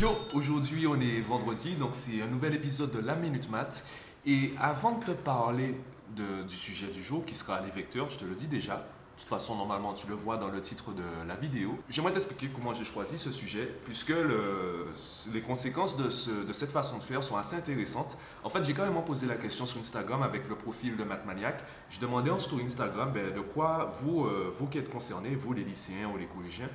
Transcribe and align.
Yo, 0.00 0.08
aujourd'hui 0.34 0.86
on 0.86 1.00
est 1.00 1.20
vendredi, 1.20 1.74
donc 1.74 1.90
c'est 1.94 2.22
un 2.22 2.28
nouvel 2.28 2.54
épisode 2.54 2.92
de 2.92 3.00
La 3.00 3.16
Minute 3.16 3.50
Math. 3.50 3.84
Et 4.24 4.52
avant 4.60 4.98
de 4.98 5.04
te 5.04 5.10
parler 5.10 5.74
du 6.14 6.54
sujet 6.54 6.86
du 6.86 7.02
jour, 7.02 7.24
qui 7.26 7.34
sera 7.34 7.60
les 7.60 7.70
vecteurs, 7.72 8.08
je 8.08 8.18
te 8.18 8.24
le 8.24 8.36
dis 8.36 8.46
déjà, 8.46 8.86
de 9.16 9.20
toute 9.20 9.28
façon 9.30 9.56
normalement 9.56 9.94
tu 9.94 10.06
le 10.06 10.14
vois 10.14 10.36
dans 10.36 10.48
le 10.48 10.60
titre 10.60 10.92
de 10.92 11.02
la 11.26 11.34
vidéo, 11.36 11.78
j'aimerais 11.88 12.12
t'expliquer 12.12 12.48
comment 12.54 12.74
j'ai 12.74 12.84
choisi 12.84 13.18
ce 13.18 13.32
sujet, 13.32 13.68
puisque 13.84 14.10
le- 14.10 14.86
les 15.32 15.40
conséquences 15.40 15.96
de, 15.96 16.10
ce- 16.10 16.44
de 16.46 16.52
cette 16.52 16.70
façon 16.70 16.98
de 16.98 17.02
faire 17.02 17.24
sont 17.24 17.36
assez 17.36 17.56
intéressantes. 17.56 18.16
En 18.44 18.50
fait, 18.50 18.62
j'ai 18.62 18.74
carrément 18.74 19.02
posé 19.02 19.26
la 19.26 19.34
question 19.36 19.66
sur 19.66 19.80
Instagram 19.80 20.22
avec 20.22 20.48
le 20.48 20.54
profil 20.54 20.96
de 20.96 21.02
Mathmaniac. 21.04 21.64
Je 21.90 21.98
demandais 21.98 22.30
en 22.30 22.38
story 22.38 22.64
Instagram 22.64 23.10
ben, 23.12 23.34
de 23.34 23.40
quoi 23.40 23.94
vous, 24.02 24.26
euh, 24.26 24.52
vous 24.58 24.66
qui 24.66 24.78
êtes 24.78 24.90
concernés, 24.90 25.34
vous 25.34 25.52
les 25.54 25.64
lycéens 25.64 26.08
ou 26.14 26.18
les 26.18 26.26
collégiens, 26.26 26.68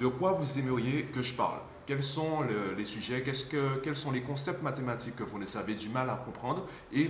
de 0.00 0.06
quoi 0.08 0.32
vous 0.32 0.58
aimeriez 0.58 1.04
que 1.04 1.22
je 1.22 1.34
parle? 1.34 1.60
Quels 1.86 2.02
sont 2.02 2.40
le- 2.40 2.74
les 2.76 2.84
sujets? 2.84 3.22
Quels 3.22 3.94
sont 3.96 4.10
les 4.10 4.22
concepts 4.22 4.60
mathématiques 4.62 5.14
que 5.16 5.22
vous 5.22 5.38
ne 5.38 5.46
savez 5.46 5.74
du 5.74 5.88
mal 5.88 6.10
à 6.10 6.16
comprendre 6.16 6.66
et 6.92 7.06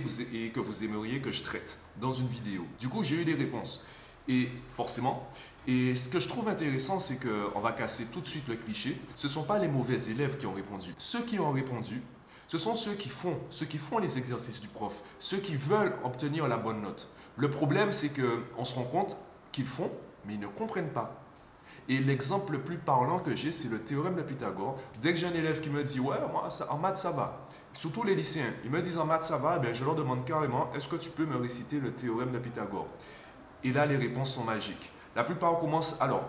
que 0.51 0.59
vous 0.59 0.83
aimeriez 0.83 1.19
que 1.19 1.31
je 1.31 1.41
traite 1.41 1.79
dans 1.99 2.11
une 2.13 2.27
vidéo? 2.27 2.63
Du 2.79 2.87
coup, 2.89 3.03
j'ai 3.03 3.15
eu 3.15 3.25
des 3.25 3.33
réponses. 3.33 3.83
Et 4.27 4.49
forcément, 4.71 5.29
et 5.67 5.95
ce 5.95 6.07
que 6.07 6.19
je 6.19 6.29
trouve 6.29 6.47
intéressant, 6.47 7.01
c'est 7.01 7.19
qu'on 7.19 7.59
va 7.59 7.73
casser 7.73 8.05
tout 8.05 8.21
de 8.21 8.25
suite 8.25 8.47
le 8.47 8.55
cliché. 8.55 8.97
Ce 9.17 9.27
ne 9.27 9.31
sont 9.31 9.43
pas 9.43 9.59
les 9.59 9.67
mauvais 9.67 10.01
élèves 10.09 10.37
qui 10.37 10.45
ont 10.45 10.53
répondu. 10.53 10.95
Ceux 10.97 11.23
qui 11.23 11.39
ont 11.39 11.51
répondu, 11.51 12.01
ce 12.47 12.57
sont 12.57 12.75
ceux 12.75 12.93
qui 12.93 13.09
font, 13.09 13.37
ceux 13.49 13.65
qui 13.65 13.77
font 13.77 13.97
les 13.97 14.17
exercices 14.17 14.61
du 14.61 14.69
prof, 14.69 15.01
ceux 15.19 15.37
qui 15.37 15.57
veulent 15.57 15.93
obtenir 16.05 16.47
la 16.47 16.55
bonne 16.55 16.81
note. 16.81 17.09
Le 17.35 17.51
problème, 17.51 17.91
c'est 17.91 18.09
qu'on 18.09 18.63
se 18.63 18.75
rend 18.75 18.85
compte 18.85 19.17
qu'ils 19.51 19.65
font, 19.65 19.91
mais 20.25 20.35
ils 20.35 20.39
ne 20.39 20.47
comprennent 20.47 20.91
pas. 20.91 21.21
Et 21.89 21.99
l'exemple 21.99 22.53
le 22.53 22.59
plus 22.59 22.77
parlant 22.77 23.19
que 23.19 23.35
j'ai, 23.35 23.51
c'est 23.51 23.69
le 23.69 23.79
théorème 23.79 24.15
de 24.15 24.21
Pythagore. 24.21 24.79
Dès 25.01 25.11
que 25.11 25.17
j'ai 25.17 25.27
un 25.27 25.33
élève 25.33 25.59
qui 25.59 25.69
me 25.69 25.83
dit 25.83 25.99
Ouais, 25.99 26.17
moi, 26.31 26.47
en 26.69 26.77
maths, 26.77 26.97
ça 26.97 27.11
va. 27.11 27.47
Surtout 27.73 28.03
les 28.03 28.15
lycéens, 28.15 28.53
ils 28.63 28.71
me 28.71 28.81
disent 28.81 28.97
en 28.97 29.05
maths, 29.05 29.23
ça 29.23 29.37
va, 29.37 29.61
eh 29.63 29.73
je 29.73 29.85
leur 29.85 29.95
demande 29.95 30.25
carrément 30.25 30.71
Est-ce 30.73 30.87
que 30.87 30.95
tu 30.95 31.09
peux 31.09 31.25
me 31.25 31.35
réciter 31.35 31.79
le 31.79 31.91
théorème 31.91 32.31
de 32.31 32.39
Pythagore? 32.39 32.87
Et 33.67 33.73
là, 33.73 33.85
les 33.85 33.97
réponses 33.97 34.31
sont 34.31 34.45
magiques. 34.45 34.89
La 35.13 35.25
plupart 35.25 35.59
commencent 35.59 35.99
alors 35.99 36.23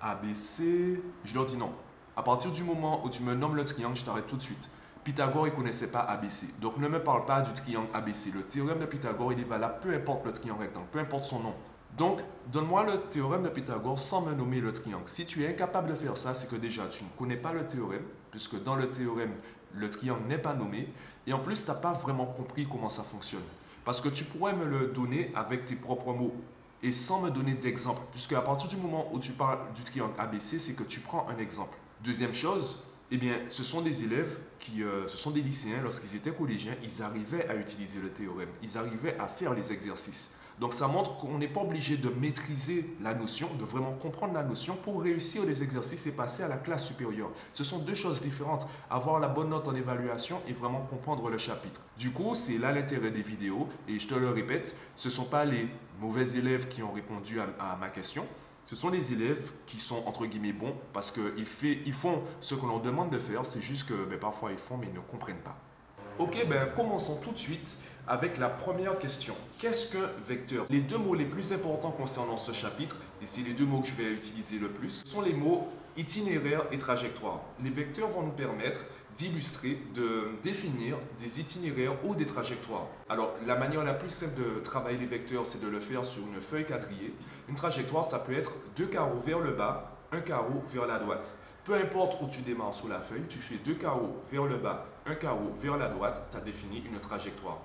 ABC. 0.00 1.02
Je 1.22 1.34
leur 1.34 1.44
dis 1.44 1.58
non. 1.58 1.70
À 2.16 2.22
partir 2.22 2.50
du 2.50 2.62
moment 2.62 3.04
où 3.04 3.10
tu 3.10 3.22
me 3.22 3.34
nommes 3.34 3.56
le 3.56 3.64
triangle, 3.66 3.94
je 3.94 4.06
t'arrête 4.06 4.26
tout 4.26 4.38
de 4.38 4.42
suite. 4.42 4.70
Pythagore, 5.04 5.44
ne 5.44 5.50
connaissait 5.50 5.90
pas 5.90 6.00
ABC. 6.00 6.46
Donc 6.62 6.78
ne 6.78 6.88
me 6.88 6.98
parle 6.98 7.26
pas 7.26 7.42
du 7.42 7.52
triangle 7.52 7.88
ABC. 7.92 8.30
Le 8.30 8.40
théorème 8.40 8.78
de 8.78 8.86
Pythagore, 8.86 9.34
il 9.34 9.40
est 9.40 9.44
valable 9.44 9.80
peu 9.82 9.92
importe 9.94 10.24
le 10.24 10.32
triangle 10.32 10.62
rectangle, 10.62 10.86
peu 10.90 10.98
importe 10.98 11.24
son 11.24 11.40
nom. 11.40 11.54
Donc, 11.98 12.22
donne-moi 12.50 12.84
le 12.84 13.00
théorème 13.00 13.42
de 13.42 13.50
Pythagore 13.50 13.98
sans 13.98 14.22
me 14.22 14.32
nommer 14.32 14.62
le 14.62 14.72
triangle. 14.72 15.04
Si 15.04 15.26
tu 15.26 15.44
es 15.44 15.48
incapable 15.48 15.90
de 15.90 15.94
faire 15.94 16.16
ça, 16.16 16.32
c'est 16.32 16.48
que 16.48 16.56
déjà, 16.56 16.86
tu 16.86 17.04
ne 17.04 17.10
connais 17.18 17.36
pas 17.36 17.52
le 17.52 17.66
théorème, 17.66 18.04
puisque 18.30 18.62
dans 18.62 18.76
le 18.76 18.88
théorème, 18.88 19.34
le 19.74 19.90
triangle 19.90 20.26
n'est 20.26 20.38
pas 20.38 20.54
nommé. 20.54 20.88
Et 21.26 21.34
en 21.34 21.38
plus, 21.40 21.64
tu 21.64 21.70
n'as 21.70 21.76
pas 21.76 21.92
vraiment 21.92 22.24
compris 22.24 22.66
comment 22.66 22.88
ça 22.88 23.02
fonctionne. 23.02 23.44
Parce 23.84 24.00
que 24.00 24.08
tu 24.08 24.24
pourrais 24.24 24.54
me 24.54 24.64
le 24.64 24.88
donner 24.88 25.30
avec 25.34 25.66
tes 25.66 25.76
propres 25.76 26.12
mots 26.12 26.34
et 26.82 26.92
sans 26.92 27.20
me 27.22 27.30
donner 27.30 27.54
d'exemple. 27.54 28.02
Puisque 28.12 28.32
à 28.32 28.40
partir 28.40 28.68
du 28.68 28.76
moment 28.76 29.10
où 29.12 29.18
tu 29.18 29.32
parles 29.32 29.58
du 29.74 29.82
triangle 29.82 30.14
ABC, 30.18 30.58
c'est 30.58 30.74
que 30.74 30.82
tu 30.82 31.00
prends 31.00 31.26
un 31.28 31.38
exemple. 31.38 31.76
Deuxième 32.02 32.34
chose, 32.34 32.84
eh 33.10 33.16
bien, 33.16 33.38
ce 33.48 33.62
sont 33.62 33.80
des 33.80 34.04
élèves 34.04 34.38
qui, 34.58 34.82
euh, 34.82 35.06
ce 35.06 35.16
sont 35.16 35.30
des 35.30 35.40
lycéens, 35.40 35.82
lorsqu'ils 35.82 36.16
étaient 36.16 36.32
collégiens, 36.32 36.74
ils 36.82 37.02
arrivaient 37.02 37.48
à 37.48 37.54
utiliser 37.54 38.00
le 38.00 38.08
théorème, 38.08 38.48
ils 38.62 38.76
arrivaient 38.76 39.16
à 39.18 39.28
faire 39.28 39.54
les 39.54 39.72
exercices. 39.72 40.34
Donc 40.60 40.72
ça 40.72 40.86
montre 40.86 41.18
qu'on 41.18 41.38
n'est 41.38 41.48
pas 41.48 41.62
obligé 41.62 41.96
de 41.96 42.08
maîtriser 42.08 42.96
la 43.02 43.14
notion, 43.14 43.48
de 43.58 43.64
vraiment 43.64 43.92
comprendre 43.92 44.34
la 44.34 44.44
notion 44.44 44.76
pour 44.76 45.02
réussir 45.02 45.44
les 45.44 45.62
exercices 45.62 46.06
et 46.06 46.14
passer 46.14 46.42
à 46.42 46.48
la 46.48 46.56
classe 46.56 46.86
supérieure. 46.86 47.30
Ce 47.52 47.64
sont 47.64 47.78
deux 47.78 47.94
choses 47.94 48.20
différentes. 48.22 48.66
Avoir 48.88 49.18
la 49.18 49.28
bonne 49.28 49.48
note 49.48 49.66
en 49.66 49.74
évaluation 49.74 50.40
et 50.46 50.52
vraiment 50.52 50.82
comprendre 50.82 51.28
le 51.28 51.38
chapitre. 51.38 51.80
Du 51.98 52.10
coup, 52.10 52.34
c'est 52.34 52.58
là 52.58 52.72
l'intérêt 52.72 53.10
des 53.10 53.22
vidéos. 53.22 53.68
Et 53.88 53.98
je 53.98 54.06
te 54.06 54.14
le 54.14 54.30
répète, 54.30 54.76
ce 54.94 55.08
ne 55.08 55.12
sont 55.12 55.24
pas 55.24 55.44
les 55.44 55.68
mauvais 56.00 56.36
élèves 56.36 56.68
qui 56.68 56.82
ont 56.82 56.92
répondu 56.92 57.40
à, 57.40 57.76
ma 57.80 57.88
question. 57.88 58.24
Ce 58.64 58.76
sont 58.76 58.88
les 58.88 59.12
élèves 59.12 59.52
qui 59.66 59.78
sont 59.78 60.02
entre 60.06 60.24
guillemets 60.24 60.52
bons 60.52 60.74
parce 60.92 61.12
qu'ils 61.12 61.46
ils 61.86 61.92
font 61.92 62.22
ce 62.40 62.54
que 62.54 62.64
l'on 62.64 62.78
demande 62.78 63.10
de 63.10 63.18
faire. 63.18 63.44
C'est 63.44 63.60
juste 63.60 63.86
que 63.88 64.06
ben, 64.08 64.18
parfois 64.18 64.52
ils 64.52 64.58
font 64.58 64.78
mais 64.78 64.86
ils 64.86 64.94
ne 64.94 65.00
comprennent 65.00 65.42
pas. 65.42 65.56
Ok, 66.18 66.46
ben 66.48 66.68
commençons 66.74 67.20
tout 67.20 67.32
de 67.32 67.38
suite 67.38 67.76
avec 68.06 68.38
la 68.38 68.48
première 68.48 68.98
question. 68.98 69.34
Qu'est-ce 69.58 69.92
qu'un 69.92 70.10
vecteur? 70.26 70.66
Les 70.70 70.80
deux 70.80 70.98
mots 70.98 71.14
les 71.14 71.24
plus 71.24 71.52
importants 71.52 71.90
concernant 71.90 72.36
ce 72.36 72.52
chapitre, 72.52 72.96
et 73.22 73.26
c'est 73.26 73.42
les 73.42 73.52
deux 73.52 73.64
mots 73.64 73.80
que 73.80 73.88
je 73.88 73.94
vais 73.94 74.12
utiliser 74.12 74.58
le 74.58 74.68
plus, 74.68 75.02
sont 75.04 75.22
les 75.22 75.32
mots 75.32 75.68
itinéraire 75.96 76.62
et 76.72 76.78
trajectoire. 76.78 77.40
Les 77.62 77.70
vecteurs 77.70 78.08
vont 78.08 78.22
nous 78.22 78.32
permettre 78.32 78.80
d'illustrer, 79.16 79.78
de 79.94 80.30
définir 80.42 80.96
des 81.20 81.40
itinéraires 81.40 81.94
ou 82.04 82.14
des 82.14 82.26
trajectoires. 82.26 82.88
Alors, 83.08 83.34
la 83.46 83.54
manière 83.54 83.84
la 83.84 83.94
plus 83.94 84.10
simple 84.10 84.40
de 84.40 84.60
travailler 84.60 84.98
les 84.98 85.06
vecteurs, 85.06 85.46
c'est 85.46 85.62
de 85.62 85.68
le 85.68 85.78
faire 85.78 86.04
sur 86.04 86.22
une 86.26 86.40
feuille 86.40 86.66
quadrillée. 86.66 87.14
Une 87.48 87.54
trajectoire, 87.54 88.04
ça 88.04 88.18
peut 88.18 88.34
être 88.34 88.52
deux 88.76 88.86
carreaux 88.86 89.20
vers 89.24 89.38
le 89.38 89.52
bas, 89.52 89.96
un 90.10 90.20
carreau 90.20 90.62
vers 90.72 90.86
la 90.86 90.98
droite. 90.98 91.38
Peu 91.64 91.74
importe 91.74 92.20
où 92.20 92.26
tu 92.26 92.42
démarres 92.42 92.74
sur 92.74 92.88
la 92.88 93.00
feuille, 93.00 93.24
tu 93.28 93.38
fais 93.38 93.56
deux 93.64 93.74
carreaux 93.74 94.16
vers 94.30 94.44
le 94.44 94.56
bas, 94.56 94.86
un 95.06 95.14
carreau 95.14 95.52
vers 95.62 95.76
la 95.76 95.88
droite, 95.88 96.26
tu 96.30 96.36
as 96.36 96.40
défini 96.40 96.82
une 96.84 96.98
trajectoire. 96.98 97.60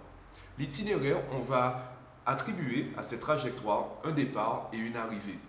L'itinéraire, 0.60 1.20
on 1.32 1.40
va 1.40 1.96
attribuer 2.26 2.92
à 2.98 3.02
cette 3.02 3.22
trajectoire 3.22 3.86
un 4.04 4.12
départ 4.12 4.70
et 4.74 4.78
une 4.78 4.98
arrivée. 4.98 5.40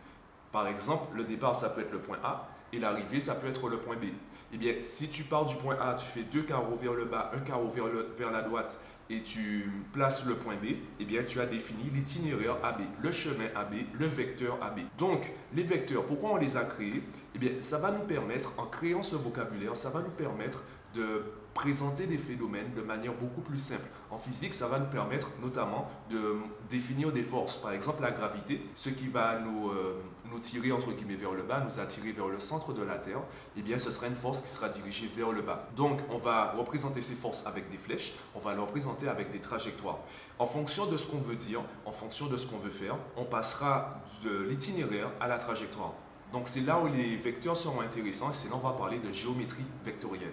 Par 0.52 0.68
exemple, 0.68 1.16
le 1.16 1.24
départ, 1.24 1.56
ça 1.56 1.70
peut 1.70 1.80
être 1.80 1.90
le 1.90 1.98
point 1.98 2.18
A 2.22 2.48
et 2.72 2.78
l'arrivée, 2.78 3.20
ça 3.20 3.34
peut 3.34 3.48
être 3.48 3.68
le 3.68 3.78
point 3.78 3.96
B. 3.96 4.04
Eh 4.52 4.56
bien, 4.56 4.74
si 4.82 5.08
tu 5.08 5.24
pars 5.24 5.46
du 5.46 5.56
point 5.56 5.76
A, 5.80 5.94
tu 5.94 6.06
fais 6.06 6.22
deux 6.22 6.42
carreaux 6.42 6.76
vers 6.76 6.94
le 6.94 7.06
bas, 7.06 7.32
un 7.34 7.40
carreau 7.40 7.68
vers, 7.68 8.30
la 8.30 8.42
droite 8.42 8.80
et 9.08 9.22
tu 9.22 9.68
places 9.92 10.24
le 10.26 10.36
point 10.36 10.54
B, 10.54 10.76
eh 11.00 11.04
bien, 11.04 11.24
tu 11.24 11.40
as 11.40 11.46
défini 11.46 11.90
l'itinéraire 11.92 12.56
AB, 12.62 12.82
le 13.02 13.10
chemin 13.10 13.46
AB, 13.56 13.74
le 13.98 14.06
vecteur 14.06 14.58
AB. 14.62 14.80
Donc, 14.96 15.32
les 15.52 15.64
vecteurs, 15.64 16.04
pourquoi 16.04 16.30
on 16.30 16.36
les 16.36 16.56
a 16.56 16.62
créés? 16.62 17.02
Eh 17.34 17.38
bien, 17.38 17.50
ça 17.60 17.78
va 17.78 17.90
nous 17.90 18.04
permettre, 18.04 18.52
en 18.58 18.66
créant 18.66 19.02
ce 19.02 19.16
vocabulaire, 19.16 19.76
ça 19.76 19.90
va 19.90 20.00
nous 20.00 20.10
permettre 20.10 20.62
de 20.94 21.24
présenter 21.54 22.06
des 22.06 22.18
phénomènes 22.18 22.72
de 22.74 22.82
manière 22.82 23.12
beaucoup 23.14 23.40
plus 23.40 23.58
simple. 23.58 23.86
En 24.10 24.18
physique, 24.18 24.54
ça 24.54 24.68
va 24.68 24.78
nous 24.78 24.86
permettre 24.86 25.28
notamment 25.42 25.90
de 26.10 26.36
définir 26.68 27.12
des 27.12 27.22
forces. 27.22 27.56
Par 27.56 27.72
exemple, 27.72 28.02
la 28.02 28.10
gravité, 28.10 28.60
ce 28.74 28.88
qui 28.88 29.08
va 29.08 29.38
nous, 29.38 29.70
euh, 29.70 30.00
nous 30.30 30.38
tirer 30.38 30.72
entre 30.72 30.92
guillemets 30.92 31.16
vers 31.16 31.32
le 31.32 31.42
bas, 31.42 31.60
nous 31.60 31.78
attirer 31.80 32.12
vers 32.12 32.28
le 32.28 32.40
centre 32.40 32.72
de 32.72 32.82
la 32.82 32.96
Terre, 32.96 33.20
eh 33.56 33.62
bien, 33.62 33.78
ce 33.78 33.90
sera 33.90 34.06
une 34.06 34.14
force 34.14 34.40
qui 34.40 34.48
sera 34.48 34.68
dirigée 34.68 35.10
vers 35.14 35.32
le 35.32 35.42
bas. 35.42 35.68
Donc, 35.76 36.00
on 36.10 36.18
va 36.18 36.52
représenter 36.52 37.02
ces 37.02 37.14
forces 37.14 37.46
avec 37.46 37.70
des 37.70 37.78
flèches, 37.78 38.14
on 38.34 38.38
va 38.38 38.54
les 38.54 38.60
représenter 38.60 39.08
avec 39.08 39.30
des 39.30 39.40
trajectoires. 39.40 39.98
En 40.38 40.46
fonction 40.46 40.86
de 40.86 40.96
ce 40.96 41.06
qu'on 41.10 41.18
veut 41.18 41.36
dire, 41.36 41.60
en 41.84 41.92
fonction 41.92 42.26
de 42.26 42.36
ce 42.36 42.46
qu'on 42.46 42.58
veut 42.58 42.70
faire, 42.70 42.96
on 43.16 43.24
passera 43.24 44.00
de 44.24 44.42
l'itinéraire 44.48 45.10
à 45.20 45.28
la 45.28 45.38
trajectoire. 45.38 45.94
Donc, 46.32 46.46
c'est 46.46 46.60
là 46.60 46.80
où 46.80 46.86
les 46.86 47.16
vecteurs 47.16 47.56
seront 47.56 47.80
intéressants 47.80 48.30
et 48.30 48.34
c'est 48.34 48.48
là 48.48 48.54
où 48.54 48.58
on 48.64 48.68
va 48.68 48.74
parler 48.74 49.00
de 49.00 49.12
géométrie 49.12 49.64
vectorielle. 49.84 50.32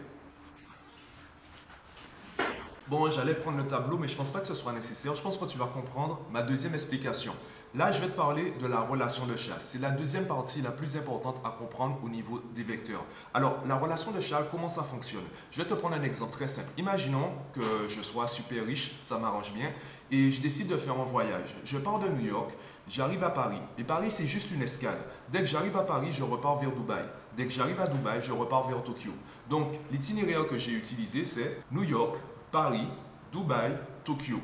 Bon, 2.90 3.09
j'allais 3.09 3.34
prendre 3.34 3.58
le 3.58 3.68
tableau, 3.68 3.98
mais 3.98 4.08
je 4.08 4.16
pense 4.16 4.31
pas 4.31 4.40
que 4.40 4.48
ce 4.48 4.56
soit 4.56 4.72
nécessaire. 4.72 5.14
Je 5.14 5.22
pense 5.22 5.38
que 5.38 5.44
tu 5.44 5.58
vas 5.58 5.66
comprendre 5.66 6.22
ma 6.31 6.42
deuxième 6.42 6.74
explication. 6.74 7.34
Là, 7.75 7.92
je 7.92 8.00
vais 8.00 8.08
te 8.08 8.16
parler 8.16 8.53
de 8.62 8.66
la 8.66 8.80
relation 8.80 9.25
de 9.25 9.36
Charles. 9.36 9.59
C'est 9.62 9.81
la 9.81 9.92
deuxième 9.92 10.25
partie 10.25 10.62
la 10.62 10.72
plus 10.72 10.96
importante 10.96 11.42
à 11.44 11.50
comprendre 11.50 12.00
au 12.02 12.08
niveau 12.08 12.42
des 12.56 12.64
vecteurs. 12.64 13.03
Alors, 13.34 13.58
la 13.68 13.75
relation 13.75 14.12
de 14.12 14.22
Charles, 14.22 14.46
comment 14.50 14.70
ça 14.70 14.84
fonctionne? 14.84 15.25
Je 15.52 15.62
vais 15.62 15.68
te 15.68 15.74
prendre 15.74 15.96
un 15.98 16.02
exemple 16.02 16.31
très 16.31 16.48
simple. 16.48 16.70
Imaginons 16.78 17.30
que 17.52 17.90
je 17.90 18.02
sois 18.02 18.30
super 18.30 18.66
riche, 18.66 18.96
ça 19.02 19.18
m'arrange 19.18 19.52
bien, 19.54 19.69
et 20.09 20.31
je 20.31 20.42
décide 20.42 20.69
de 20.69 20.78
faire 20.78 20.98
un 20.98 21.04
voyage. 21.04 21.57
Je 21.66 21.78
pars 21.78 22.00
de 22.00 22.07
New 22.07 22.25
York, 22.25 22.51
j'arrive 22.88 23.25
à 23.25 23.31
Paris. 23.31 23.60
Et 23.78 23.84
Paris, 23.84 24.12
c'est 24.12 24.28
juste 24.28 24.50
une 24.51 24.62
escale. 24.62 25.00
Dès 25.30 25.39
que 25.39 25.45
j'arrive 25.45 25.75
à 25.75 25.84
Paris, 25.84 26.13
je 26.13 26.24
repars 26.24 26.57
vers 26.60 26.72
Dubaï. 26.72 27.04
Dès 27.36 27.45
que 27.45 27.51
j'arrive 27.51 27.81
à 27.81 27.88
Dubaï, 27.88 28.22
je 28.24 28.31
repars 28.31 28.66
vers 28.69 28.81
Tokyo. 28.81 29.12
Donc, 29.50 29.74
l'itinéraire 29.92 30.48
que 30.48 30.57
j'ai 30.57 30.72
utilisé, 30.72 31.25
c'est 31.25 31.62
New 31.69 31.84
York, 31.84 32.16
Paris, 32.52 32.88
Dubaï, 33.32 33.78
Tokyo. 34.04 34.40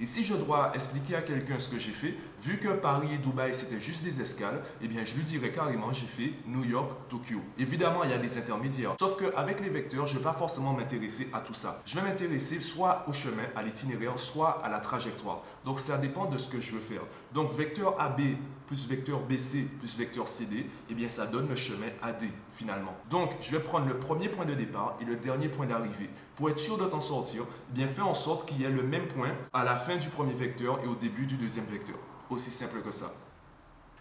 Et 0.00 0.06
si 0.06 0.24
je 0.24 0.34
dois 0.34 0.72
expliquer 0.74 1.14
à 1.16 1.22
quelqu'un 1.22 1.58
ce 1.58 1.68
que 1.68 1.78
j'ai 1.78 1.92
fait, 1.92 2.16
vu 2.42 2.58
que 2.58 2.68
Paris 2.68 3.08
et 3.14 3.18
Dubaï 3.18 3.54
c'était 3.54 3.80
juste 3.80 4.02
des 4.02 4.20
escales, 4.20 4.60
eh 4.80 4.88
bien 4.88 5.04
je 5.04 5.14
lui 5.14 5.22
dirais 5.22 5.50
carrément 5.50 5.92
j'ai 5.92 6.06
fait 6.06 6.32
New 6.46 6.64
York, 6.64 6.90
Tokyo. 7.08 7.40
Évidemment, 7.58 8.02
il 8.02 8.10
y 8.10 8.14
a 8.14 8.18
des 8.18 8.36
intermédiaires. 8.38 8.96
Sauf 8.98 9.16
qu'avec 9.16 9.60
les 9.60 9.68
vecteurs, 9.68 10.06
je 10.06 10.14
ne 10.14 10.18
vais 10.18 10.24
pas 10.24 10.32
forcément 10.32 10.72
m'intéresser 10.72 11.28
à 11.32 11.40
tout 11.40 11.54
ça. 11.54 11.82
Je 11.86 11.94
vais 11.94 12.02
m'intéresser 12.02 12.60
soit 12.60 13.04
au 13.06 13.12
chemin, 13.12 13.44
à 13.54 13.62
l'itinéraire, 13.62 14.18
soit 14.18 14.60
à 14.64 14.68
la 14.68 14.80
trajectoire. 14.80 15.42
Donc 15.64 15.78
ça 15.78 15.98
dépend 15.98 16.24
de 16.24 16.38
ce 16.38 16.48
que 16.48 16.60
je 16.60 16.72
veux 16.72 16.80
faire. 16.80 17.02
Donc 17.34 17.54
vecteur 17.54 18.00
AB 18.00 18.20
plus 18.66 18.86
vecteur 18.86 19.20
BC 19.20 19.68
plus 19.80 19.96
vecteur 19.96 20.28
CD, 20.28 20.66
eh 20.88 20.94
bien 20.94 21.08
ça 21.08 21.26
donne 21.26 21.48
le 21.48 21.56
chemin 21.56 21.88
AD 22.02 22.24
finalement. 22.52 22.94
Donc 23.10 23.32
je 23.40 23.50
vais 23.56 23.62
prendre 23.62 23.86
le 23.86 23.98
premier 23.98 24.28
point 24.28 24.44
de 24.44 24.54
départ 24.54 24.96
et 25.00 25.04
le 25.04 25.16
dernier 25.16 25.48
point 25.48 25.66
d'arrivée. 25.66 26.10
Pour 26.36 26.50
être 26.50 26.58
sûr 26.58 26.78
de 26.78 26.86
t'en 26.86 27.00
sortir, 27.00 27.44
eh 27.70 27.74
bien 27.74 27.88
fais 27.88 28.02
en 28.02 28.14
sorte 28.14 28.48
qu'il 28.48 28.60
y 28.60 28.64
ait 28.64 28.70
le 28.70 28.82
même 28.82 29.08
point 29.08 29.32
à 29.52 29.64
la 29.64 29.76
fin 29.76 29.96
du 29.96 30.08
premier 30.08 30.34
vecteur 30.34 30.80
et 30.84 30.86
au 30.88 30.94
début 30.94 31.26
du 31.26 31.36
deuxième 31.36 31.66
vecteur. 31.66 31.96
Aussi 32.30 32.50
simple 32.50 32.80
que 32.82 32.92
ça. 32.92 33.12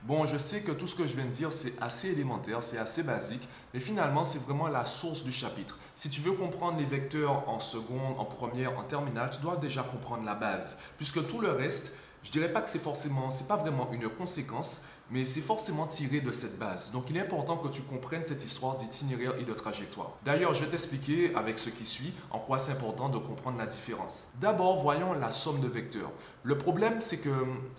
Bon, 0.04 0.26
je 0.26 0.38
sais 0.38 0.62
que 0.62 0.72
tout 0.72 0.88
ce 0.88 0.96
que 0.96 1.06
je 1.06 1.16
viens 1.16 1.26
de 1.26 1.30
dire, 1.30 1.54
c'est 1.54 1.80
assez 1.80 2.10
élémentaire, 2.10 2.64
c'est 2.64 2.80
assez 2.80 3.04
basique, 3.04 3.48
mais 3.72 3.80
finalement, 3.80 4.26
c'est 4.26 4.42
vraiment 4.42 4.68
la 4.68 4.84
source 4.84 5.24
du 5.24 5.32
chapitre. 5.32 5.78
Si 5.94 6.10
tu 6.10 6.22
veux 6.22 6.32
comprendre 6.32 6.80
les 6.80 6.86
vecteurs 6.86 7.48
en 7.48 7.60
seconde, 7.60 8.16
en 8.18 8.26
première, 8.26 8.80
en 8.80 8.84
terminale, 8.84 9.30
tu 9.32 9.42
dois 9.42 9.58
déjà 9.58 9.84
comprendre 9.84 10.24
la 10.26 10.34
base, 10.34 10.80
puisque 10.98 11.28
tout 11.28 11.40
le 11.40 11.52
reste, 11.52 11.96
je 12.24 12.32
dirais 12.32 12.52
pas 12.52 12.62
que 12.62 12.70
c'est 12.70 12.80
forcément, 12.80 13.32
c'est 13.32 13.48
pas 13.48 13.56
vraiment 13.56 13.90
une 13.92 14.08
conséquence, 14.10 14.84
mais 15.10 15.26
c'est 15.26 15.42
forcément 15.42 15.88
tiré 15.88 16.22
de 16.22 16.32
cette 16.32 16.58
base. 16.58 16.92
Donc 16.92 17.10
il 17.10 17.18
est 17.18 17.22
important 17.22 17.58
que 17.58 17.68
tu 17.68 17.82
comprennes 17.82 18.24
cette 18.24 18.46
histoire 18.46 18.78
d'itinéraire 18.78 19.34
et 19.40 19.44
de 19.44 19.54
trajectoire. 19.54 20.12
D'ailleurs, 20.24 20.54
je 20.54 20.64
vais 20.64 20.70
t'expliquer 20.70 21.36
avec 21.36 21.60
ce 21.60 21.70
qui 21.70 21.86
suit 21.86 22.14
en 22.30 22.40
quoi 22.40 22.60
c'est 22.60 22.72
important 22.72 23.10
de 23.10 23.18
comprendre 23.18 23.58
la 23.58 23.66
différence. 23.66 24.28
D'abord, 24.40 24.82
voyons 24.82 25.14
la 25.14 25.32
somme 25.32 25.60
de 25.60 25.68
vecteurs. 25.68 26.12
Le 26.44 26.58
problème, 26.58 27.02
c'est 27.02 27.18
que 27.18 27.30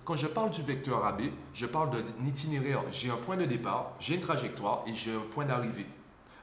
quand 0.05 0.17
je 0.17 0.27
parle 0.27 0.51
du 0.51 0.63
vecteur 0.63 1.05
AB, 1.07 1.23
je 1.55 1.67
parle 1.67 1.91
d'un 1.91 2.27
itinéraire. 2.27 2.83
J'ai 2.91 3.11
un 3.11 3.17
point 3.17 3.37
de 3.37 3.47
départ, 3.47 3.93
j'ai 3.99 4.15
une 4.15 4.21
trajectoire 4.21 4.85
et 4.87 4.95
j'ai 4.95 5.15
un 5.15 5.23
point 5.33 5.47
d'arrivée. 5.47 5.87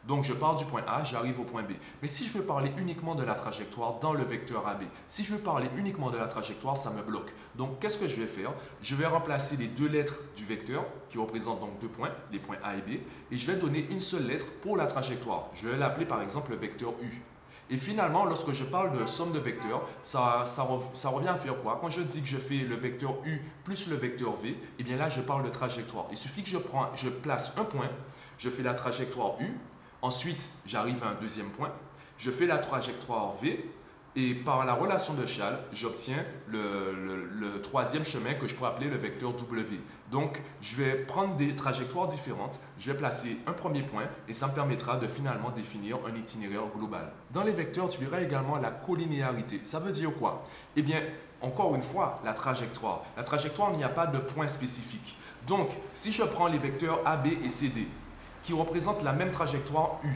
Donc 0.08 0.24
je 0.24 0.34
pars 0.34 0.56
du 0.56 0.66
point 0.66 0.84
A, 0.88 1.04
j'arrive 1.04 1.40
au 1.40 1.44
point 1.44 1.64
B. 1.64 1.72
Mais 2.02 2.08
si 2.08 2.26
je 2.26 2.38
veux 2.38 2.44
parler 2.44 2.72
uniquement 2.78 3.16
de 3.16 3.24
la 3.24 3.36
trajectoire 3.36 4.00
dans 4.00 4.14
le 4.14 4.24
vecteur 4.24 4.68
AB, 4.68 4.84
si 5.08 5.24
je 5.24 5.34
veux 5.34 5.40
parler 5.40 5.70
uniquement 5.78 6.10
de 6.10 6.18
la 6.18 6.28
trajectoire, 6.28 6.78
ça 6.78 6.92
me 6.92 7.02
bloque. 7.02 7.32
Donc 7.56 7.80
qu'est-ce 7.80 7.98
que 7.98 8.08
je 8.08 8.16
vais 8.16 8.28
faire? 8.28 8.52
Je 8.82 8.96
vais 8.96 9.06
remplacer 9.06 9.58
les 9.58 9.68
deux 9.68 9.88
lettres 9.88 10.16
du 10.36 10.46
vecteur, 10.46 10.84
qui 11.10 11.18
représentent 11.18 11.60
donc 11.60 11.80
deux 11.80 11.88
points, 11.88 12.12
les 12.32 12.40
points 12.40 12.58
A 12.64 12.76
et 12.76 12.82
B, 12.82 13.02
et 13.32 13.38
je 13.38 13.52
vais 13.52 13.58
donner 13.58 13.88
une 13.92 14.02
seule 14.02 14.26
lettre 14.26 14.46
pour 14.62 14.78
la 14.78 14.88
trajectoire. 14.88 15.50
Je 15.54 15.68
vais 15.68 15.78
l'appeler 15.78 16.06
par 16.06 16.22
exemple 16.22 16.52
le 16.52 16.58
vecteur 16.58 16.94
U. 17.02 17.22
Et 17.72 17.78
finalement, 17.78 18.26
lorsque 18.26 18.52
je 18.52 18.64
parle 18.64 19.00
de 19.00 19.06
somme 19.06 19.32
de 19.32 19.38
vecteurs, 19.38 19.88
ça, 20.02 20.44
ça, 20.46 20.64
revient 20.64 21.28
à 21.28 21.36
faire 21.36 21.62
quoi? 21.62 21.78
Quand 21.80 21.90
je 21.90 22.02
dis 22.02 22.22
que 22.22 22.28
je 22.28 22.38
fais 22.38 22.60
le 22.60 22.76
vecteur 22.76 23.14
U 23.26 23.42
plus 23.64 23.88
le 23.88 23.96
vecteur 23.96 24.36
V, 24.36 24.58
eh 24.80 24.84
bien 24.84 24.98
là, 24.98 25.10
je 25.10 25.22
parle 25.22 25.44
de 25.44 25.50
trajectoire. 25.50 26.08
Il 26.10 26.18
suffit 26.18 26.42
que 26.42 26.50
je, 26.50 26.58
prends, 26.58 26.88
je 26.96 27.10
place 27.10 27.54
un 27.58 27.66
point, 27.66 27.90
je 28.40 28.50
fais 28.50 28.64
la 28.64 28.74
trajectoire 28.74 29.36
U, 29.40 29.54
Ensuite, 30.02 30.50
j'arrive 30.66 31.04
à 31.04 31.10
un 31.10 31.16
deuxième 31.16 31.50
point. 31.50 31.72
Je 32.18 32.32
fais 32.32 32.46
la 32.46 32.58
trajectoire 32.58 33.34
V 33.42 33.70
et 34.16 34.34
par 34.34 34.66
la 34.66 34.74
relation 34.74 35.14
de 35.14 35.26
Chal, 35.26 35.60
j'obtiens 35.72 36.26
le, 36.48 37.62
troisième 37.62 38.04
chemin 38.04 38.34
que 38.34 38.48
je 38.48 38.56
pourrais 38.56 38.70
appeler 38.70 38.90
le 38.90 38.98
vecteur 38.98 39.34
W. 39.34 39.80
Donc, 40.12 40.42
je 40.62 40.76
vais 40.78 40.96
prendre 40.96 41.36
des 41.36 41.56
trajectoires 41.56 42.08
différentes, 42.08 42.60
je 42.80 42.92
vais 42.92 42.98
placer 42.98 43.38
un 43.46 43.52
premier 43.52 43.84
point 43.84 44.06
et 44.28 44.34
ça 44.34 44.48
me 44.48 44.54
permettra 44.54 44.98
de 44.98 45.08
finalement 45.08 45.52
définir 45.52 45.98
un 46.08 46.16
itinéraire 46.16 46.64
global. 46.76 47.12
Dans 47.32 47.44
les 47.44 47.52
vecteurs, 47.52 47.90
tu 47.90 48.00
verras 48.00 48.22
également 48.22 48.58
la 48.58 48.72
collinéarité. 48.72 49.60
Ça 49.64 49.80
veut 49.80 49.92
dire 49.92 50.12
quoi? 50.18 50.48
Eh 50.76 50.82
bien, 50.82 51.02
encore 51.42 51.76
une 51.76 51.84
fois, 51.84 52.20
la 52.26 52.34
trajectoire. 52.34 53.04
La 53.16 53.24
trajectoire, 53.24 53.70
il 53.74 53.78
n'y 53.78 53.84
a 53.84 53.90
pas 53.90 54.08
de 54.08 54.18
point 54.18 54.48
spécifique. 54.48 55.16
Donc, 55.48 55.70
si 55.94 56.12
je 56.12 56.24
prends 56.24 56.48
les 56.48 56.58
vecteurs 56.58 57.00
AB 57.06 57.28
et 57.46 57.50
CD, 57.50 57.88
qui 58.44 58.54
représente 58.54 59.04
la 59.04 59.14
même 59.14 59.32
trajectoire 59.32 60.00
U. 60.04 60.10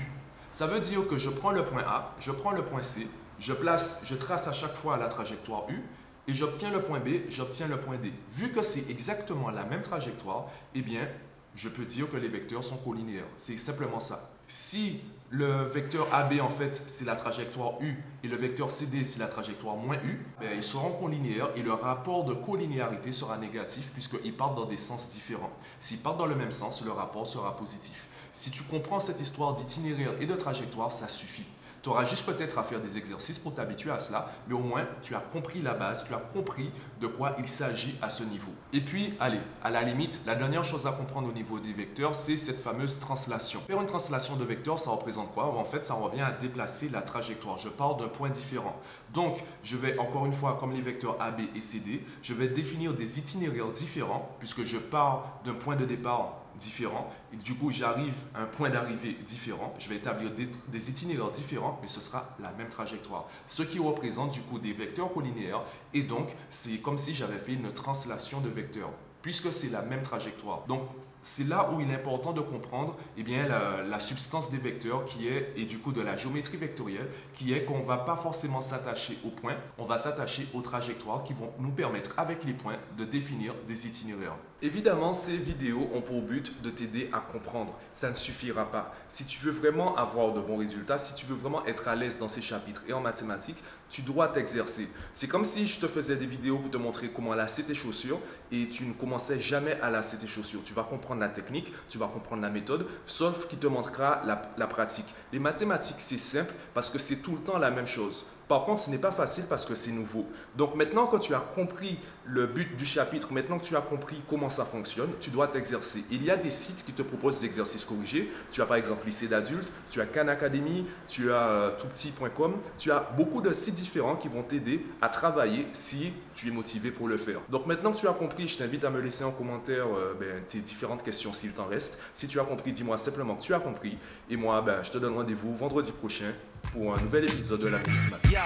Ça 0.51 0.67
veut 0.67 0.79
dire 0.79 1.07
que 1.07 1.17
je 1.17 1.29
prends 1.29 1.51
le 1.51 1.63
point 1.63 1.83
A, 1.83 2.13
je 2.19 2.31
prends 2.31 2.51
le 2.51 2.63
point 2.63 2.83
C, 2.83 3.07
je 3.39 3.53
place, 3.53 4.01
je 4.05 4.15
trace 4.15 4.47
à 4.47 4.53
chaque 4.53 4.75
fois 4.75 4.97
la 4.97 5.07
trajectoire 5.07 5.65
U 5.69 5.81
et 6.27 6.33
j'obtiens 6.33 6.71
le 6.71 6.81
point 6.81 6.99
B, 6.99 7.29
j'obtiens 7.29 7.67
le 7.67 7.77
point 7.77 7.97
D. 7.97 8.13
Vu 8.31 8.51
que 8.51 8.61
c'est 8.61 8.89
exactement 8.89 9.49
la 9.49 9.63
même 9.63 9.81
trajectoire, 9.81 10.47
eh 10.75 10.81
bien, 10.81 11.07
je 11.55 11.69
peux 11.69 11.85
dire 11.85 12.09
que 12.09 12.17
les 12.17 12.27
vecteurs 12.27 12.63
sont 12.63 12.77
collinéaires. 12.77 13.25
C'est 13.37 13.57
simplement 13.57 13.99
ça. 13.99 14.31
Si 14.47 15.01
le 15.29 15.63
vecteur 15.63 16.07
AB, 16.13 16.39
en 16.41 16.49
fait, 16.49 16.83
c'est 16.87 17.05
la 17.05 17.15
trajectoire 17.15 17.73
U 17.81 17.95
et 18.23 18.27
le 18.27 18.37
vecteur 18.37 18.69
CD, 18.69 19.03
c'est 19.03 19.19
la 19.19 19.27
trajectoire 19.27 19.75
moins 19.75 19.97
U, 20.03 20.19
ben, 20.39 20.51
ils 20.55 20.63
seront 20.63 20.91
collinéaires 20.91 21.49
et 21.55 21.63
le 21.63 21.73
rapport 21.73 22.23
de 22.23 22.33
collinéarité 22.33 23.11
sera 23.11 23.37
négatif 23.37 23.89
puisqu'ils 23.93 24.33
partent 24.33 24.55
dans 24.55 24.65
des 24.65 24.77
sens 24.77 25.09
différents. 25.09 25.51
S'ils 25.79 25.99
partent 25.99 26.19
dans 26.19 26.27
le 26.27 26.35
même 26.35 26.51
sens, 26.51 26.83
le 26.85 26.91
rapport 26.91 27.25
sera 27.25 27.57
positif. 27.57 28.07
Si 28.35 28.50
tu 28.50 28.63
comprends 28.63 29.00
cette 29.00 29.21
histoire 29.21 29.53
d'itinéraire 29.53 30.13
et 30.19 30.25
de 30.25 30.33
trajectoire, 30.33 30.91
ça 30.91 31.07
suffit. 31.07 31.45
Tu 31.83 31.89
auras 31.89 32.06
juste 32.06 32.25
peut-être 32.25 32.57
à 32.57 32.63
faire 32.63 32.80
des 32.80 32.97
exercices 32.97 33.38
pour 33.38 33.53
t'habituer 33.53 33.91
à 33.91 34.00
cela, 34.00 34.31
mais 34.47 34.56
au 34.56 34.59
moins 34.59 34.88
tu 35.03 35.13
as 35.13 35.19
compris 35.19 35.62
la 35.62 35.74
base, 35.74 36.03
tu 36.07 36.15
as 36.15 36.18
compris 36.18 36.71
de 37.00 37.06
quoi 37.06 37.35
il 37.38 37.47
s'agit 37.47 37.95
à 38.01 38.09
ce 38.09 38.24
niveau. 38.24 38.51
Et 38.71 38.81
puis, 38.81 39.13
allez, 39.19 39.41
à 39.63 39.69
la 39.69 39.83
limite, 39.83 40.21
la 40.25 40.33
dernière 40.33 40.63
chose 40.63 40.88
à 40.88 40.94
comprendre 40.94 41.27
au 41.27 41.31
niveau 41.33 41.59
des 41.59 41.74
vecteurs, 41.74 42.15
c'est 42.15 42.38
cette 42.38 42.59
fameuse 42.59 43.00
translation. 43.00 43.59
Faire 43.68 43.81
une 43.81 43.85
translation 43.85 44.36
de 44.36 44.45
vecteurs, 44.45 44.79
ça 44.79 44.89
représente 44.89 45.31
quoi? 45.33 45.45
En 45.56 45.65
fait, 45.65 45.83
ça 45.83 45.94
revient 45.94 46.21
à 46.21 46.31
déplacer 46.31 46.89
la 46.89 47.01
trajectoire. 47.01 47.59
Je 47.59 47.69
pars 47.69 47.97
d'un 47.97 48.07
point 48.07 48.29
différent. 48.29 48.77
Donc, 49.13 49.44
je 49.62 49.77
vais 49.77 50.00
encore 50.00 50.25
une 50.25 50.33
fois, 50.33 50.57
comme 50.59 50.71
les 50.71 50.81
vecteurs 50.81 51.21
AB 51.21 51.41
et 51.53 51.62
CD, 51.62 52.03
je 52.24 52.33
vais 52.33 52.47
définir 52.47 52.94
des 52.94 53.19
itinéraires 53.19 53.69
différents 53.69 54.36
puisque 54.39 54.63
je 54.63 54.77
pars 54.77 55.39
d'un 55.45 55.53
point 55.53 55.75
de 55.75 55.86
départ 55.86 56.42
différents. 56.57 57.11
Et 57.31 57.38
du 57.38 57.55
coup, 57.55 57.71
j'arrive 57.71 58.15
à 58.35 58.41
un 58.41 58.45
point 58.45 58.69
d'arrivée 58.69 59.13
différent. 59.25 59.73
Je 59.79 59.89
vais 59.89 59.95
établir 59.95 60.31
des, 60.31 60.89
itinéraires 60.89 61.29
différents, 61.29 61.79
mais 61.81 61.88
ce 61.88 62.01
sera 62.01 62.35
la 62.41 62.51
même 62.51 62.69
trajectoire. 62.69 63.27
Ce 63.47 63.63
qui 63.63 63.79
représente 63.79 64.31
du 64.31 64.41
coup 64.41 64.59
des 64.59 64.73
vecteurs 64.73 65.13
collinéaires. 65.13 65.63
Et 65.94 66.03
donc, 66.03 66.35
c'est 66.50 66.77
comme 66.79 66.97
si 66.97 67.13
j'avais 67.13 67.39
fait 67.39 67.53
une 67.53 67.71
translation 67.71 68.41
de 68.41 68.50
vecteurs, 68.50 68.91
puisque 69.21 69.51
c'est 69.51 69.69
la 69.69 69.81
même 69.81 70.03
trajectoire. 70.03 70.63
Donc, 70.67 70.83
c'est 71.23 71.47
là 71.47 71.71
où 71.71 71.79
il 71.79 71.89
est 71.89 71.95
important 71.95 72.33
de 72.33 72.41
comprendre 72.41 72.97
eh 73.17 73.23
bien, 73.23 73.47
la, 73.47 74.00
substance 74.00 74.51
des 74.51 74.57
vecteurs 74.57 75.05
qui 75.05 75.29
est, 75.29 75.53
et 75.55 75.65
du 75.65 75.79
coup 75.79 75.94
de 75.94 76.01
la 76.01 76.17
géométrie 76.17 76.57
vectorielle, 76.57 77.07
qui 77.33 77.53
est 77.53 77.63
qu'on 77.63 77.79
ne 77.79 77.85
va 77.85 77.97
pas 77.97 78.17
forcément 78.17 78.61
s'attacher 78.61 79.17
aux 79.25 79.29
points, 79.29 79.55
on 79.77 79.85
va 79.85 79.97
s'attacher 79.97 80.47
aux 80.53 80.61
trajectoires 80.61 81.23
qui 81.23 81.31
vont 81.33 81.51
nous 81.59 81.71
permettre 81.71 82.19
avec 82.19 82.44
les 82.44 82.53
points 82.53 82.77
de 82.97 83.05
définir 83.05 83.53
des 83.67 83.88
itinéraires. 83.88 84.35
Évidemment, 84.63 85.13
ces 85.13 85.36
vidéos 85.36 85.89
ont 85.94 86.00
pour 86.00 86.21
but 86.21 86.62
de 86.62 86.69
t'aider 86.69 87.10
à 87.12 87.19
comprendre. 87.19 87.77
Ça 87.92 88.10
ne 88.10 88.15
suffira 88.15 88.71
pas. 88.71 88.95
Si 89.10 89.25
tu 89.25 89.42
veux 89.42 89.51
vraiment 89.51 89.98
avoir 89.98 90.31
de 90.31 90.39
bons 90.39 90.56
résultats, 90.56 90.98
si 90.98 91.15
tu 91.15 91.25
veux 91.25 91.36
vraiment 91.36 91.65
être 91.65 91.89
à 91.89 91.98
l'aise 91.98 92.18
dans 92.18 92.30
ces 92.30 92.42
chapitres 92.42 92.81
et 92.88 92.94
en 92.94 93.01
mathématiques, 93.01 93.62
tu 93.89 94.04
dois 94.04 94.30
t'exercer. 94.30 94.88
C'est 95.12 95.27
comme 95.27 95.44
si 95.44 95.68
je 95.68 95.81
te 95.81 95.88
faisais 95.88 96.15
des 96.15 96.25
vidéos 96.25 96.60
pour 96.60 96.71
te 96.71 96.77
montrer 96.77 97.10
comment 97.10 97.33
lasser 97.33 97.63
tes 97.63 97.75
chaussures 97.75 98.21
et 98.54 98.69
tu 98.69 98.86
ne 98.86 98.94
commençais 98.94 99.38
jamais 99.38 99.77
à 99.81 99.89
lasser 99.89 100.18
tes 100.18 100.27
chaussures. 100.27 100.63
Tu 100.63 100.74
vas 100.74 100.83
comprendre 100.83 101.19
la 101.19 101.27
technique, 101.27 101.74
tu 101.89 101.98
vas 101.98 102.07
comprendre 102.07 102.42
la 102.42 102.50
méthode, 102.50 102.88
sauf 103.06 103.50
qu'il 103.50 103.60
te 103.60 103.68
montrera 103.68 104.21
la, 104.25 104.42
la 104.57 104.68
pratique. 104.68 105.13
Les 105.33 105.39
mathématiques, 105.39 106.00
c'est 106.00 106.18
simple 106.18 106.54
parce 106.74 106.89
que 106.89 107.00
c'est 107.00 107.18
tout 107.18 107.33
le 107.33 107.39
temps 107.39 107.57
la 107.57 107.69
même 107.69 107.86
chose. 107.86 108.25
Par 108.47 108.63
contre, 108.63 108.81
ce 108.81 108.89
n'est 108.89 108.97
pas 108.97 109.11
facile 109.11 109.45
parce 109.49 109.65
que 109.65 109.75
c'est 109.75 109.91
nouveau. 109.91 110.25
Donc 110.57 110.75
maintenant, 110.75 111.07
quand 111.07 111.19
tu 111.19 111.33
as 111.33 111.39
compris 111.39 111.97
le 112.25 112.47
but 112.47 112.75
du 112.75 112.85
chapitre, 112.85 113.31
maintenant 113.31 113.59
que 113.59 113.65
tu 113.65 113.75
as 113.75 113.81
compris 113.81 114.21
comment 114.29 114.50
ça 114.50 114.65
fonctionne, 114.65 115.09
tu 115.19 115.29
dois 115.29 115.47
t'exercer. 115.47 116.03
Il 116.12 116.23
y 116.23 116.31
a 116.31 116.38
des 116.38 116.51
sites 116.51 116.85
qui 116.85 116.91
te 116.91 117.01
proposent 117.01 117.39
des 117.39 117.45
exercices 117.45 117.83
corrigés. 117.83 118.31
Tu 118.51 118.62
as 118.62 118.65
par 118.65 118.77
exemple 118.77 119.05
lycée 119.05 119.27
d'adultes, 119.27 119.69
tu 119.89 120.01
as 120.01 120.05
Khan 120.05 120.27
Academy, 120.27 120.85
tu 121.07 121.31
as 121.31 121.47
euh, 121.47 121.71
toutppetit.com. 121.77 122.55
Tu 122.77 122.91
as 122.91 123.00
beaucoup 123.15 123.41
de 123.41 123.53
sites 123.53 123.75
différents 123.75 124.15
qui 124.15 124.27
vont 124.27 124.43
t'aider 124.43 124.85
à 125.01 125.09
travailler 125.09 125.67
si 125.73 126.13
tu 126.35 126.50
es 126.50 126.51
motivé 126.51 126.91
pour 126.91 127.07
le 127.07 127.17
faire. 127.17 127.39
Donc 127.50 127.65
maintenant 127.65 127.91
que 127.91 127.97
tu 127.97 128.07
as 128.07 128.13
compris, 128.13 128.47
je 128.47 128.57
t'invite 128.57 128.83
à 128.83 128.89
me 128.89 129.00
laisser 129.00 129.23
en 129.23 129.31
commentaire 129.31 129.85
euh, 129.88 130.15
ben, 130.19 130.43
tes 130.47 130.59
différentes 130.59 131.03
questions 131.03 131.33
s'il 131.33 131.51
t'en 131.51 131.65
reste. 131.65 132.01
Si 132.13 132.27
tu 132.27 132.39
as 132.39 132.43
compris, 132.43 132.71
dis-moi 132.71 132.97
simplement 132.97 133.35
que 133.35 133.41
tu 133.41 133.53
as 133.53 133.59
compris. 133.59 133.97
Et 134.29 134.35
moi, 134.35 134.62
ben, 134.62 134.83
je 134.83 134.91
te 134.91 134.97
donne 134.97 135.15
rendez-vous 135.15 135.55
vendredi 135.55 135.91
prochain 135.91 136.33
pour 136.72 136.96
un 136.96 137.01
nouvel 137.01 137.25
épisode 137.25 137.62
de 137.62 137.67
la 137.67 137.79
Minute. 137.79 138.13
Yo, 138.32 138.39